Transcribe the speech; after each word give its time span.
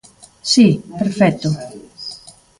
Si, 0.51 0.65
perfecto. 0.99 1.49